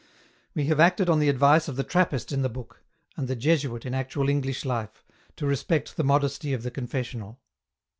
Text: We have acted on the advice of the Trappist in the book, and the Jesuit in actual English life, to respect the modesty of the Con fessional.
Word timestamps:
We 0.55 0.65
have 0.65 0.79
acted 0.79 1.11
on 1.11 1.19
the 1.19 1.29
advice 1.29 1.67
of 1.67 1.75
the 1.75 1.83
Trappist 1.83 2.31
in 2.31 2.41
the 2.41 2.49
book, 2.49 2.81
and 3.15 3.27
the 3.27 3.35
Jesuit 3.35 3.85
in 3.85 3.93
actual 3.93 4.29
English 4.29 4.65
life, 4.65 5.03
to 5.35 5.45
respect 5.45 5.95
the 5.95 6.03
modesty 6.03 6.53
of 6.53 6.63
the 6.63 6.71
Con 6.71 6.87
fessional. 6.87 7.37